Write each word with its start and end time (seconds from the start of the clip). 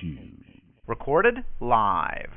Shoes. 0.00 0.44
Recorded 0.86 1.44
live. 1.60 2.30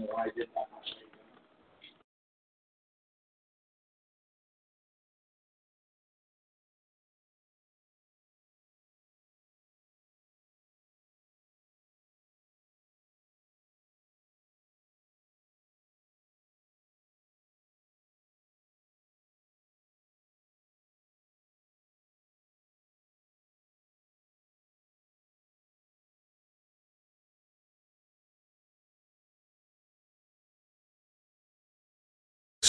know, 0.00 0.14
I 0.18 0.26
did 0.36 0.48
not. 0.54 1.09